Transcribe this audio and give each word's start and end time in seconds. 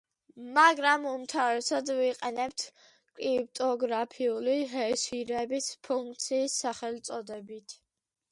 მაგრამ 0.53 1.03
უმთავრესად 1.09 1.89
ვიყენებთ 1.97 2.63
კრიპტოგრაფიული 3.19 4.55
ჰეშირების 4.71 5.67
ფუნქციის 5.89 6.57
სახელწოდებით. 6.65 7.77